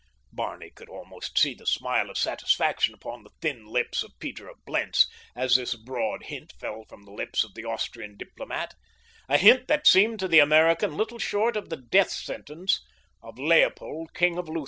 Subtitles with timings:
[0.31, 4.57] Barney could almost see the smile of satisfaction upon the thin lips of Peter of
[4.65, 9.85] Blentz as this broad hint fell from the lips of the Austrian diplomat—a hint that
[9.85, 12.83] seemed to the American little short of the death sentence
[13.21, 14.59] of Leopold, King of Lutha.